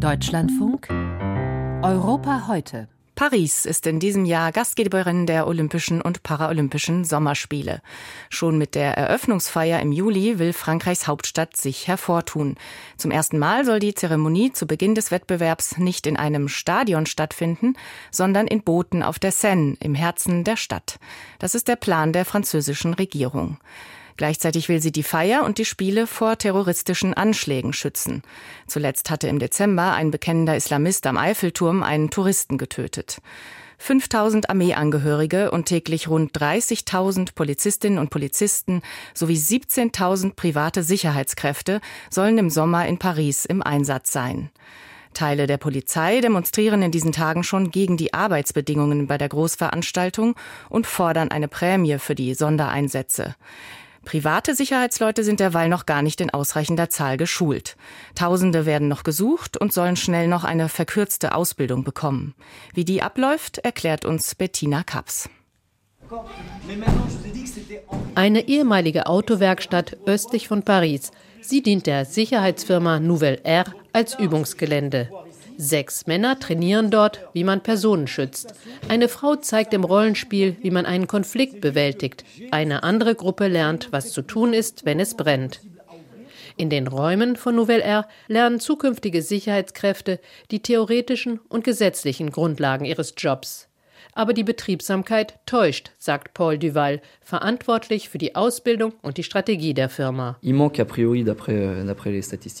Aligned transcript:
Deutschlandfunk 0.00 0.88
Europa 1.82 2.46
heute. 2.48 2.88
Paris 3.16 3.66
ist 3.66 3.86
in 3.86 4.00
diesem 4.00 4.24
Jahr 4.24 4.50
Gastgeberin 4.50 5.26
der 5.26 5.46
Olympischen 5.46 6.00
und 6.00 6.22
Paralympischen 6.22 7.04
Sommerspiele. 7.04 7.82
Schon 8.30 8.56
mit 8.56 8.74
der 8.74 8.96
Eröffnungsfeier 8.96 9.78
im 9.80 9.92
Juli 9.92 10.38
will 10.38 10.54
Frankreichs 10.54 11.06
Hauptstadt 11.06 11.54
sich 11.54 11.86
hervortun. 11.86 12.56
Zum 12.96 13.10
ersten 13.10 13.38
Mal 13.38 13.66
soll 13.66 13.78
die 13.78 13.92
Zeremonie 13.92 14.52
zu 14.54 14.66
Beginn 14.66 14.94
des 14.94 15.10
Wettbewerbs 15.10 15.76
nicht 15.76 16.06
in 16.06 16.16
einem 16.16 16.48
Stadion 16.48 17.04
stattfinden, 17.04 17.74
sondern 18.10 18.46
in 18.46 18.62
Booten 18.62 19.02
auf 19.02 19.18
der 19.18 19.32
Seine 19.32 19.76
im 19.80 19.94
Herzen 19.94 20.44
der 20.44 20.56
Stadt. 20.56 20.98
Das 21.38 21.54
ist 21.54 21.68
der 21.68 21.76
Plan 21.76 22.14
der 22.14 22.24
französischen 22.24 22.94
Regierung. 22.94 23.58
Gleichzeitig 24.20 24.68
will 24.68 24.82
sie 24.82 24.92
die 24.92 25.02
Feier 25.02 25.44
und 25.44 25.56
die 25.56 25.64
Spiele 25.64 26.06
vor 26.06 26.36
terroristischen 26.36 27.14
Anschlägen 27.14 27.72
schützen. 27.72 28.20
Zuletzt 28.66 29.08
hatte 29.08 29.28
im 29.28 29.38
Dezember 29.38 29.94
ein 29.94 30.10
bekennender 30.10 30.54
Islamist 30.54 31.06
am 31.06 31.16
Eiffelturm 31.16 31.82
einen 31.82 32.10
Touristen 32.10 32.58
getötet. 32.58 33.22
5000 33.78 34.50
Armeeangehörige 34.50 35.50
und 35.50 35.64
täglich 35.64 36.08
rund 36.08 36.38
30.000 36.38 37.34
Polizistinnen 37.34 37.98
und 37.98 38.10
Polizisten 38.10 38.82
sowie 39.14 39.38
17.000 39.38 40.34
private 40.34 40.82
Sicherheitskräfte 40.82 41.80
sollen 42.10 42.36
im 42.36 42.50
Sommer 42.50 42.86
in 42.86 42.98
Paris 42.98 43.46
im 43.46 43.62
Einsatz 43.62 44.12
sein. 44.12 44.50
Teile 45.14 45.46
der 45.46 45.56
Polizei 45.56 46.20
demonstrieren 46.20 46.82
in 46.82 46.90
diesen 46.90 47.12
Tagen 47.12 47.42
schon 47.42 47.70
gegen 47.70 47.96
die 47.96 48.12
Arbeitsbedingungen 48.12 49.06
bei 49.06 49.16
der 49.16 49.30
Großveranstaltung 49.30 50.36
und 50.68 50.86
fordern 50.86 51.30
eine 51.30 51.48
Prämie 51.48 51.96
für 51.98 52.14
die 52.14 52.34
Sondereinsätze. 52.34 53.34
Private 54.04 54.54
Sicherheitsleute 54.54 55.24
sind 55.24 55.40
derweil 55.40 55.68
noch 55.68 55.86
gar 55.86 56.02
nicht 56.02 56.20
in 56.20 56.30
ausreichender 56.30 56.88
Zahl 56.88 57.16
geschult. 57.16 57.76
Tausende 58.14 58.66
werden 58.66 58.88
noch 58.88 59.02
gesucht 59.02 59.56
und 59.56 59.72
sollen 59.72 59.96
schnell 59.96 60.26
noch 60.26 60.44
eine 60.44 60.68
verkürzte 60.68 61.34
Ausbildung 61.34 61.84
bekommen. 61.84 62.34
Wie 62.74 62.84
die 62.84 63.02
abläuft, 63.02 63.58
erklärt 63.58 64.04
uns 64.04 64.34
Bettina 64.34 64.82
Kaps. 64.82 65.28
Eine 68.14 68.48
ehemalige 68.48 69.06
Autowerkstatt 69.06 69.96
östlich 70.06 70.48
von 70.48 70.64
Paris. 70.64 71.12
Sie 71.40 71.62
dient 71.62 71.86
der 71.86 72.04
Sicherheitsfirma 72.04 73.00
Nouvelle 73.00 73.40
Air 73.44 73.66
als 73.92 74.18
Übungsgelände. 74.18 75.10
Sechs 75.62 76.06
Männer 76.06 76.40
trainieren 76.40 76.90
dort, 76.90 77.20
wie 77.34 77.44
man 77.44 77.62
Personen 77.62 78.06
schützt. 78.06 78.54
Eine 78.88 79.10
Frau 79.10 79.36
zeigt 79.36 79.74
im 79.74 79.84
Rollenspiel, 79.84 80.56
wie 80.62 80.70
man 80.70 80.86
einen 80.86 81.06
Konflikt 81.06 81.60
bewältigt. 81.60 82.24
Eine 82.50 82.82
andere 82.82 83.14
Gruppe 83.14 83.46
lernt, 83.46 83.88
was 83.90 84.10
zu 84.12 84.22
tun 84.22 84.54
ist, 84.54 84.86
wenn 84.86 84.98
es 84.98 85.18
brennt. 85.18 85.60
In 86.56 86.70
den 86.70 86.86
Räumen 86.86 87.36
von 87.36 87.54
Nouvelle 87.56 87.84
Air 87.84 88.08
lernen 88.26 88.58
zukünftige 88.58 89.20
Sicherheitskräfte 89.20 90.18
die 90.50 90.62
theoretischen 90.62 91.40
und 91.50 91.62
gesetzlichen 91.62 92.30
Grundlagen 92.30 92.86
ihres 92.86 93.12
Jobs. 93.18 93.69
Aber 94.20 94.34
die 94.34 94.44
Betriebsamkeit 94.44 95.38
täuscht, 95.46 95.92
sagt 95.96 96.34
Paul 96.34 96.58
Duval, 96.58 97.00
verantwortlich 97.22 98.10
für 98.10 98.18
die 98.18 98.36
Ausbildung 98.36 98.92
und 99.00 99.16
die 99.16 99.22
Strategie 99.22 99.72
der 99.72 99.88
Firma. 99.88 100.36
Euh, 100.42 100.52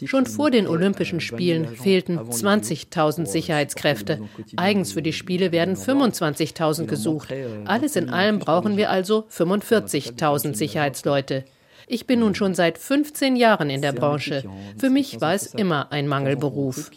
Schon 0.06 0.24
vor 0.24 0.50
den 0.50 0.66
Olympischen 0.66 1.20
Spielen 1.20 1.68
fehlten 1.76 2.18
20.000 2.18 3.26
Sicherheitskräfte. 3.26 4.22
Eigens 4.56 4.92
für 4.92 5.02
die 5.02 5.12
Spiele 5.12 5.52
werden 5.52 5.76
25.000 5.76 6.86
gesucht. 6.86 7.30
Euh, 7.30 7.62
Alles 7.66 7.94
in 7.94 8.08
allem 8.08 8.38
brauchen 8.38 8.78
wir 8.78 8.88
also 8.88 9.26
45.000 9.30 10.54
Sicherheitsleute. 10.54 11.44
Ich 11.86 12.06
bin 12.06 12.20
nun 12.20 12.34
schon 12.34 12.54
seit 12.54 12.78
15 12.78 13.36
Jahren 13.36 13.68
in 13.68 13.82
der 13.82 13.92
Branche. 13.92 14.44
Für 14.78 14.88
mich 14.88 15.20
war 15.20 15.34
es 15.34 15.52
immer 15.52 15.92
ein 15.92 16.08
Mangelberuf. 16.08 16.90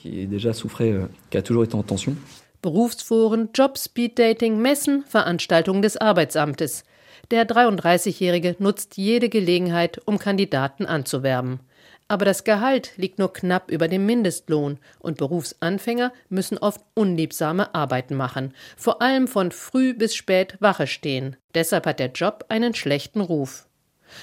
Berufsforen, 2.63 3.49
Jobspeed-Dating, 3.53 4.57
Messen, 4.57 5.03
Veranstaltungen 5.03 5.81
des 5.81 5.97
Arbeitsamtes. 5.97 6.85
Der 7.29 7.45
33-Jährige 7.45 8.55
nutzt 8.57 8.95
jede 8.95 9.27
Gelegenheit, 9.27 10.01
um 10.05 10.17
Kandidaten 10.17 10.85
anzuwerben. 10.85 11.59
Aber 12.07 12.23
das 12.23 12.45
Gehalt 12.45 12.93
liegt 12.95 13.19
nur 13.19 13.33
knapp 13.33 13.69
über 13.69 13.89
dem 13.89 14.05
Mindestlohn 14.05 14.79
und 14.99 15.17
Berufsanfänger 15.17 16.13
müssen 16.29 16.57
oft 16.57 16.79
unliebsame 16.93 17.75
Arbeiten 17.75 18.15
machen, 18.15 18.53
vor 18.77 19.01
allem 19.01 19.27
von 19.27 19.51
früh 19.51 19.93
bis 19.93 20.15
spät 20.15 20.55
Wache 20.61 20.87
stehen. 20.87 21.35
Deshalb 21.53 21.85
hat 21.85 21.99
der 21.99 22.11
Job 22.11 22.45
einen 22.47 22.73
schlechten 22.73 23.19
Ruf. 23.19 23.67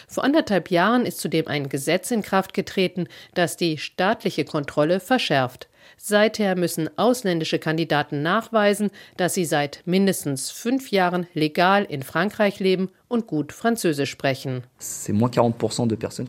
Vor 0.08 0.24
anderthalb 0.24 0.70
Jahren 0.70 1.04
ist 1.04 1.20
zudem 1.20 1.46
ein 1.46 1.68
Gesetz 1.68 2.10
in 2.10 2.22
Kraft 2.22 2.54
getreten, 2.54 3.06
das 3.34 3.58
die 3.58 3.76
staatliche 3.76 4.46
Kontrolle 4.46 5.00
verschärft. 5.00 5.69
Seither 5.96 6.56
müssen 6.56 6.90
ausländische 6.96 7.58
Kandidaten 7.58 8.22
nachweisen, 8.22 8.90
dass 9.16 9.34
sie 9.34 9.44
seit 9.44 9.82
mindestens 9.84 10.50
fünf 10.50 10.90
Jahren 10.90 11.26
legal 11.34 11.84
in 11.84 12.02
Frankreich 12.02 12.60
leben 12.60 12.90
und 13.10 13.26
gut 13.26 13.52
Französisch 13.52 14.10
sprechen. 14.10 14.62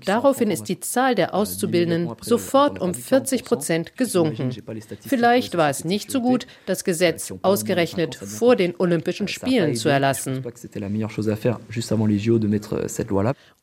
Daraufhin 0.05 0.51
ist 0.51 0.63
die 0.63 0.79
Zahl 0.79 1.13
der 1.13 1.35
Auszubildenden 1.35 2.15
sofort 2.21 2.81
um 2.81 2.95
40 2.95 3.45
Prozent 3.45 3.97
gesunken. 3.97 4.51
Vielleicht 4.99 5.55
war 5.57 5.69
es 5.69 5.85
nicht 5.85 6.09
so 6.09 6.21
gut, 6.21 6.47
das 6.65 6.83
Gesetz 6.83 7.31
ausgerechnet 7.43 8.15
vor 8.15 8.55
den 8.55 8.73
Olympischen 8.79 9.27
Spielen 9.27 9.75
zu 9.75 9.89
erlassen. 9.89 10.43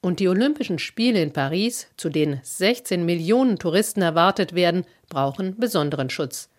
Und 0.00 0.20
die 0.20 0.28
Olympischen 0.28 0.78
Spiele 0.78 1.20
in 1.20 1.32
Paris, 1.32 1.88
zu 1.96 2.08
denen 2.08 2.40
16 2.44 3.04
Millionen 3.04 3.58
Touristen 3.58 4.00
erwartet 4.00 4.54
werden, 4.54 4.84
brauchen 5.08 5.58
besonderen 5.58 6.10
Schutz. 6.10 6.50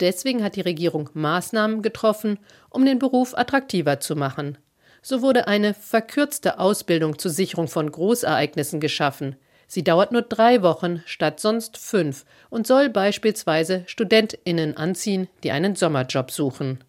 Deswegen 0.00 0.42
hat 0.42 0.56
die 0.56 0.62
Regierung 0.62 1.10
Maßnahmen 1.14 1.82
getroffen, 1.82 2.38
um 2.70 2.84
den 2.84 2.98
Beruf 2.98 3.36
attraktiver 3.36 4.00
zu 4.00 4.16
machen. 4.16 4.58
So 5.02 5.22
wurde 5.22 5.48
eine 5.48 5.74
verkürzte 5.74 6.58
Ausbildung 6.58 7.18
zur 7.18 7.30
Sicherung 7.30 7.68
von 7.68 7.90
Großereignissen 7.90 8.80
geschaffen. 8.80 9.36
Sie 9.66 9.82
dauert 9.82 10.12
nur 10.12 10.22
drei 10.22 10.62
Wochen 10.62 11.02
statt 11.06 11.40
sonst 11.40 11.76
fünf 11.76 12.24
und 12.50 12.66
soll 12.66 12.88
beispielsweise 12.88 13.84
StudentInnen 13.86 14.76
anziehen, 14.76 15.28
die 15.42 15.50
einen 15.50 15.76
Sommerjob 15.76 16.30
suchen. 16.30 16.84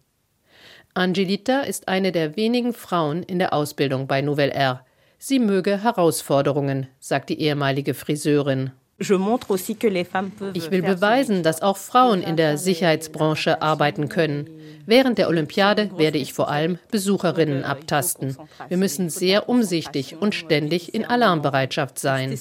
Angelita 0.92 1.62
ist 1.62 1.88
eine 1.88 2.12
der 2.12 2.36
wenigen 2.36 2.72
Frauen 2.72 3.24
in 3.24 3.40
der 3.40 3.52
Ausbildung 3.52 4.06
bei 4.06 4.20
Nouvelle 4.20 4.52
R. 4.52 4.86
Sie 5.18 5.40
möge 5.40 5.82
Herausforderungen, 5.82 6.86
sagt 7.00 7.30
die 7.30 7.40
ehemalige 7.40 7.94
Friseurin. 7.94 8.70
Ich 8.98 10.70
will 10.70 10.82
beweisen, 10.82 11.42
dass 11.42 11.62
auch 11.62 11.76
Frauen 11.76 12.22
in 12.22 12.36
der 12.36 12.58
Sicherheitsbranche 12.58 13.60
arbeiten 13.60 14.08
können. 14.08 14.48
Während 14.86 15.18
der 15.18 15.28
Olympiade 15.28 15.90
werde 15.96 16.18
ich 16.18 16.32
vor 16.32 16.48
allem 16.48 16.78
Besucherinnen 16.90 17.64
abtasten. 17.64 18.36
Wir 18.68 18.76
müssen 18.76 19.10
sehr 19.10 19.48
umsichtig 19.48 20.16
und 20.20 20.34
ständig 20.34 20.94
in 20.94 21.04
Alarmbereitschaft 21.04 21.98
sein. 21.98 22.38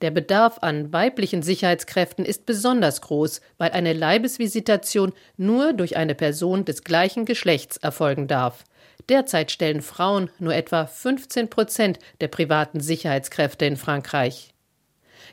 Der 0.00 0.10
Bedarf 0.10 0.58
an 0.60 0.92
weiblichen 0.92 1.42
Sicherheitskräften 1.42 2.24
ist 2.24 2.46
besonders 2.46 3.00
groß, 3.00 3.40
weil 3.58 3.72
eine 3.72 3.92
Leibesvisitation 3.92 5.12
nur 5.36 5.72
durch 5.72 5.96
eine 5.96 6.14
Person 6.14 6.64
des 6.64 6.82
gleichen 6.84 7.24
Geschlechts 7.24 7.76
erfolgen 7.76 8.26
darf. 8.26 8.64
Derzeit 9.08 9.50
stellen 9.50 9.82
Frauen 9.82 10.30
nur 10.38 10.54
etwa 10.54 10.86
15 10.86 11.48
Prozent 11.48 11.98
der 12.20 12.28
privaten 12.28 12.80
Sicherheitskräfte 12.80 13.66
in 13.66 13.76
Frankreich. 13.76 14.53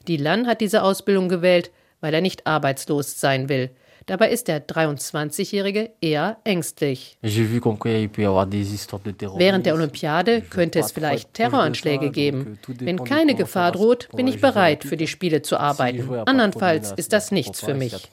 Dylan 0.08 0.48
hat 0.48 0.62
diese 0.62 0.84
Ausbildung 0.84 1.30
gewählt, 1.30 1.72
weil 2.00 2.14
er 2.14 2.22
nicht 2.22 2.48
arbeitslos 2.48 3.20
sein 3.20 3.50
will. 3.50 3.72
Dabei 4.08 4.32
ist 4.32 4.48
der 4.48 4.66
23-Jährige 4.66 5.92
eher 6.02 6.38
ängstlich. 6.44 7.18
Während 7.22 7.56
der 9.66 9.76
Olympiade 9.76 10.42
könnte 10.42 10.80
es 10.80 10.92
vielleicht 10.92 11.34
Terroranschläge 11.36 12.10
geben. 12.10 12.58
Wenn 12.68 13.04
keine 13.04 13.36
Gefahr 13.36 13.72
droht, 13.72 14.10
bin 14.16 14.28
ich 14.28 14.42
bereit, 14.42 14.84
für 14.84 14.98
die 14.98 15.08
Spiele 15.08 15.44
zu 15.44 15.58
arbeiten. 15.58 16.12
Andernfalls 16.26 16.94
ist 16.94 17.14
das 17.14 17.32
nichts 17.32 17.62
für 17.62 17.76
mich. 17.76 18.10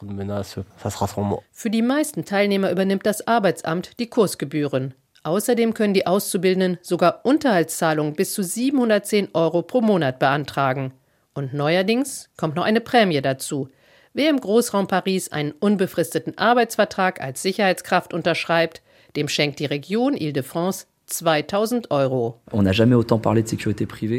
Für 1.52 1.70
die 1.70 1.82
meisten 1.82 2.25
Teilnehmer 2.25 2.70
übernimmt 2.70 3.06
das 3.06 3.26
Arbeitsamt 3.26 3.99
die 3.99 4.08
Kursgebühren. 4.08 4.94
Außerdem 5.25 5.75
können 5.75 5.94
die 5.94 6.06
Auszubildenden 6.06 6.79
sogar 6.82 7.25
Unterhaltszahlungen 7.25 8.14
bis 8.14 8.35
zu 8.35 8.43
710 8.43 9.31
Euro 9.35 9.62
pro 9.62 9.81
Monat 9.81 10.19
beantragen. 10.19 10.93
Und 11.38 11.55
neuerdings 11.55 12.29
kommt 12.37 12.56
noch 12.56 12.64
eine 12.64 12.81
Prämie 12.81 13.23
dazu. 13.23 13.69
Wer 14.12 14.29
im 14.29 14.40
Großraum 14.40 14.88
Paris 14.88 15.31
einen 15.31 15.52
unbefristeten 15.52 16.37
Arbeitsvertrag 16.37 17.20
als 17.20 17.43
Sicherheitskraft 17.43 18.12
unterschreibt, 18.12 18.82
dem 19.14 19.29
schenkt 19.29 19.61
die 19.61 19.67
Region 19.67 20.17
Ile-de-France 20.17 20.87
2000 21.06 21.93
Euro. 21.93 22.40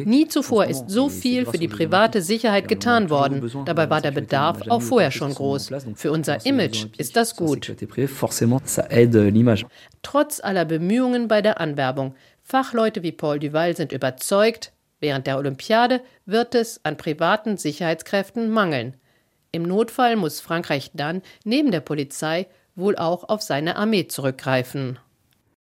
Nie 0.05 0.27
zuvor 0.29 0.65
ist 0.67 0.89
so 0.89 1.09
viel 1.09 1.45
für 1.45 1.57
die 1.57 1.67
private 1.67 2.21
Sicherheit 2.21 2.69
getan 2.69 3.09
worden. 3.09 3.51
Dabei 3.65 3.89
war 3.89 3.99
der 3.99 4.11
Bedarf 4.11 4.61
auch 4.69 4.81
vorher 4.81 5.11
schon 5.11 5.33
groß. 5.33 5.71
Für 5.95 6.13
unser 6.13 6.45
Image 6.45 6.85
ist 6.97 7.17
das 7.17 7.35
gut. 7.35 7.75
Trotz 10.03 10.39
aller 10.39 10.63
Bemühungen 10.63 11.27
bei 11.27 11.41
der 11.41 11.59
Anwerbung. 11.59 12.15
Fachleute 12.43 13.03
wie 13.03 13.11
Paul 13.11 13.39
Duval 13.39 13.75
sind 13.75 13.91
überzeugt, 13.91 14.71
Während 14.99 15.27
der 15.27 15.37
Olympiade 15.37 16.01
wird 16.25 16.55
es 16.55 16.83
an 16.83 16.97
privaten 16.97 17.57
Sicherheitskräften 17.57 18.49
mangeln. 18.49 18.95
Im 19.51 19.63
Notfall 19.63 20.15
muss 20.15 20.41
Frankreich 20.41 20.91
dann 20.93 21.21
neben 21.43 21.71
der 21.71 21.79
Polizei 21.79 22.47
wohl 22.75 22.95
auch 22.95 23.27
auf 23.27 23.41
seine 23.41 23.77
Armee 23.77 24.07
zurückgreifen. 24.07 24.99